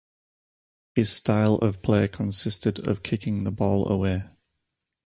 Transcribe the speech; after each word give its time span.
His 0.95 1.11
style 1.11 1.57
of 1.57 1.83
play 1.83 2.07
consisted 2.07 2.79
of 2.87 3.03
kicking 3.03 3.43
the 3.43 3.51
ball 3.51 3.87
away. 3.87 4.23